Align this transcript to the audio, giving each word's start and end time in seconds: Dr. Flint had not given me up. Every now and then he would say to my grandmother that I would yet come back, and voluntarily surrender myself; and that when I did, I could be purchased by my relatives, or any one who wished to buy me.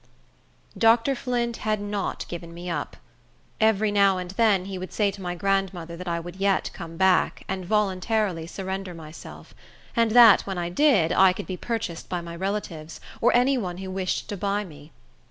Dr. 0.75 1.13
Flint 1.13 1.57
had 1.57 1.79
not 1.79 2.25
given 2.27 2.55
me 2.55 2.71
up. 2.71 2.97
Every 3.59 3.91
now 3.91 4.17
and 4.17 4.31
then 4.31 4.65
he 4.65 4.79
would 4.79 4.91
say 4.91 5.11
to 5.11 5.21
my 5.21 5.35
grandmother 5.35 5.95
that 5.95 6.07
I 6.07 6.19
would 6.19 6.37
yet 6.37 6.71
come 6.73 6.97
back, 6.97 7.43
and 7.47 7.63
voluntarily 7.63 8.47
surrender 8.47 8.95
myself; 8.95 9.53
and 9.95 10.09
that 10.09 10.41
when 10.47 10.57
I 10.57 10.69
did, 10.69 11.11
I 11.11 11.33
could 11.33 11.45
be 11.45 11.55
purchased 11.55 12.09
by 12.09 12.19
my 12.19 12.35
relatives, 12.35 12.99
or 13.21 13.31
any 13.35 13.59
one 13.59 13.77
who 13.77 13.91
wished 13.91 14.27
to 14.29 14.37
buy 14.37 14.63
me. 14.63 14.91